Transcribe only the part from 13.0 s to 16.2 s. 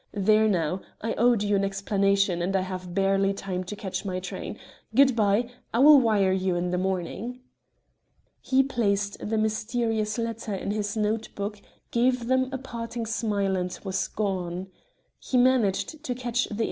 smile, and was gone. He managed to